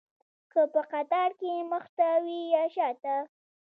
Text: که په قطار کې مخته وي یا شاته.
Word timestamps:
که 0.51 0.61
په 0.73 0.81
قطار 0.91 1.29
کې 1.39 1.53
مخته 1.71 2.07
وي 2.23 2.39
یا 2.55 2.63
شاته. 2.75 3.17